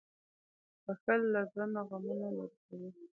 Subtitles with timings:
[0.83, 2.89] •بښل له زړه نه غمونه لېرې کوي.